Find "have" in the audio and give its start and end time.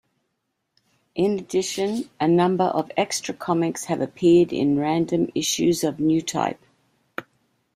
3.85-4.01